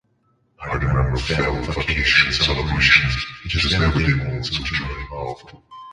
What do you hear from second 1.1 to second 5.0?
family vacations, celebrations, and just everyday moments of joy